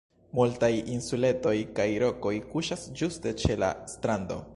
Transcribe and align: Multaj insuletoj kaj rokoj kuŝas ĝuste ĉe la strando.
Multaj 0.37 0.69
insuletoj 0.93 1.53
kaj 1.79 1.87
rokoj 2.05 2.33
kuŝas 2.55 2.87
ĝuste 3.03 3.35
ĉe 3.43 3.59
la 3.65 3.71
strando. 3.93 4.39